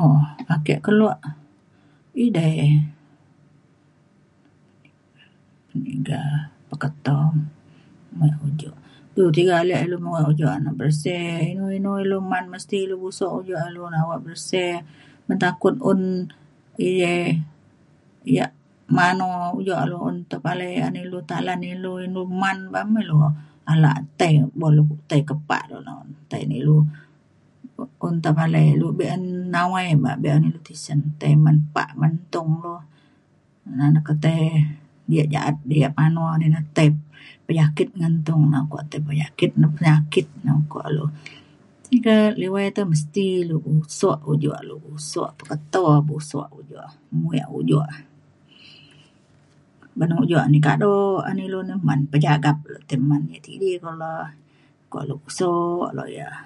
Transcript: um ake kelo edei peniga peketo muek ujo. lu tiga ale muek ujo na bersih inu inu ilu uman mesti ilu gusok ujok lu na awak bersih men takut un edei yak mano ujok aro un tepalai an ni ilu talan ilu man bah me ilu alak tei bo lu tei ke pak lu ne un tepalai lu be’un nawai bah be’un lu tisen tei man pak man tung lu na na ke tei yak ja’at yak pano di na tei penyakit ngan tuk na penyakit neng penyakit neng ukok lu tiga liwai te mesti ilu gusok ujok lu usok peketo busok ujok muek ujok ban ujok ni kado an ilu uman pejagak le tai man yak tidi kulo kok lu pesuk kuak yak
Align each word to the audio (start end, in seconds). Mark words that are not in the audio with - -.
um 0.00 0.14
ake 0.54 0.74
kelo 0.86 1.08
edei 2.24 2.62
peniga 5.68 6.20
peketo 6.68 7.16
muek 8.16 8.36
ujo. 8.48 8.70
lu 9.22 9.30
tiga 9.36 9.54
ale 9.62 9.74
muek 10.06 10.26
ujo 10.32 10.48
na 10.64 10.70
bersih 10.78 11.36
inu 11.52 11.64
inu 11.78 11.90
ilu 12.02 12.16
uman 12.24 12.44
mesti 12.52 12.76
ilu 12.84 12.94
gusok 13.04 13.32
ujok 13.40 13.62
lu 13.74 13.80
na 13.92 13.98
awak 14.04 14.20
bersih 14.26 14.74
men 15.26 15.36
takut 15.44 15.74
un 15.90 16.00
edei 16.86 17.26
yak 18.36 18.52
mano 18.96 19.28
ujok 19.58 19.78
aro 19.84 19.98
un 20.08 20.16
tepalai 20.30 20.74
an 20.86 20.90
ni 20.94 21.00
ilu 21.06 21.18
talan 21.30 21.60
ilu 21.74 22.20
man 22.40 22.58
bah 22.72 22.84
me 22.92 22.98
ilu 23.04 23.18
alak 23.72 23.98
tei 24.18 24.34
bo 24.58 24.66
lu 24.76 24.82
tei 25.10 25.20
ke 25.28 25.34
pak 25.48 25.64
lu 25.72 25.78
ne 25.86 25.90
un 28.06 28.14
tepalai 28.24 28.66
lu 28.80 28.86
be’un 28.98 29.24
nawai 29.54 29.88
bah 30.04 30.16
be’un 30.22 30.44
lu 30.54 30.58
tisen 30.66 31.00
tei 31.20 31.34
man 31.44 31.58
pak 31.74 31.90
man 32.00 32.14
tung 32.32 32.50
lu 32.64 32.74
na 33.76 33.84
na 33.94 34.00
ke 34.06 34.14
tei 34.24 34.44
yak 35.16 35.28
ja’at 35.32 35.56
yak 35.82 35.92
pano 35.96 36.22
di 36.40 36.46
na 36.54 36.60
tei 36.76 36.88
penyakit 37.46 37.88
ngan 37.98 38.14
tuk 38.26 38.40
na 38.52 38.58
penyakit 39.08 39.50
neng 39.60 39.72
penyakit 39.76 40.26
neng 40.44 40.58
ukok 40.64 40.86
lu 40.96 41.04
tiga 41.90 42.14
liwai 42.40 42.66
te 42.76 42.82
mesti 42.92 43.24
ilu 43.42 43.56
gusok 43.66 44.18
ujok 44.32 44.60
lu 44.68 44.74
usok 44.96 45.30
peketo 45.38 45.82
busok 46.08 46.48
ujok 46.60 46.88
muek 47.18 47.48
ujok 47.60 47.86
ban 49.98 50.12
ujok 50.22 50.44
ni 50.52 50.58
kado 50.66 50.92
an 51.28 51.38
ilu 51.46 51.58
uman 51.72 52.00
pejagak 52.12 52.58
le 52.72 52.78
tai 52.88 52.98
man 53.08 53.22
yak 53.32 53.42
tidi 53.46 53.70
kulo 53.82 54.14
kok 54.92 55.04
lu 55.08 55.14
pesuk 55.24 55.88
kuak 55.94 56.08
yak 56.20 56.36